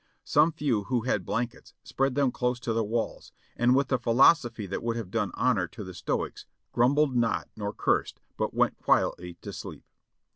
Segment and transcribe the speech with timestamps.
[0.23, 4.65] Some few who had blankets spread them close to the walls, and with the philosophy
[4.65, 9.35] that would have done honor to the Stoics grumbled not nor cursed, but went quietly
[9.43, 9.83] to sleep.